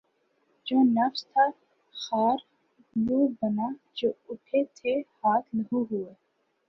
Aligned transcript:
جو 0.67 0.77
نفس 0.87 1.21
تھا 1.27 1.45
خار 1.95 2.37
گلو 2.95 3.19
بنا 3.39 3.67
جو 3.97 4.09
اٹھے 4.29 4.63
تھے 4.75 4.93
ہاتھ 5.19 5.47
لہو 5.55 5.79
ہوئے 5.83 6.13